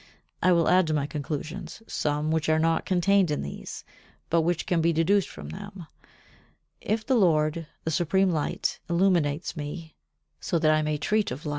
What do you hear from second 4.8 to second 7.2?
be deduced from them, if the